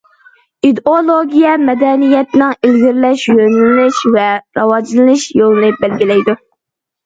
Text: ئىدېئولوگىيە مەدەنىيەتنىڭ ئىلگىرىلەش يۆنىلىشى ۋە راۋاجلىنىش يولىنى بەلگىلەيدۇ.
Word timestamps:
ئىدېئولوگىيە 0.69 1.51
مەدەنىيەتنىڭ 1.67 2.57
ئىلگىرىلەش 2.69 3.27
يۆنىلىشى 3.35 4.15
ۋە 4.19 4.27
راۋاجلىنىش 4.63 5.31
يولىنى 5.45 5.75
بەلگىلەيدۇ. 5.87 6.41